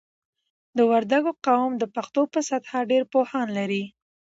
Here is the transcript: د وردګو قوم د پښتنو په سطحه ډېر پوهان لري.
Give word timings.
د 0.77 0.79
وردګو 0.91 1.31
قوم 1.45 1.71
د 1.77 1.83
پښتنو 1.95 2.21
په 2.33 2.39
سطحه 2.49 2.79
ډېر 2.91 3.03
پوهان 3.13 3.47
لري. 3.57 3.83